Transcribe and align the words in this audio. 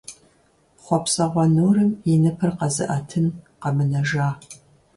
Хъуэпсэгъуэ 0.83 1.45
нурым 1.55 1.91
и 2.11 2.13
ныпыр 2.21 2.51
къэзыӀэтын 2.59 3.25
къэмынэжа… 3.61 4.27